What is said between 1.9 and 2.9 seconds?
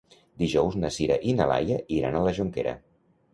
iran a la Jonquera.